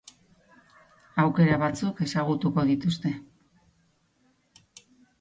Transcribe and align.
Aukera 1.25 1.59
batzuk 1.65 2.03
ezagutuko 2.07 2.67
dituzte. 2.73 3.15